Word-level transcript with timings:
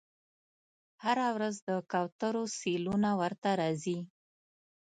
هره 1.03 1.27
ورځ 1.35 1.55
د 1.67 1.69
کوترو 1.91 2.43
سیلونه 2.59 3.09
ورته 3.21 3.49
راځي 3.61 3.99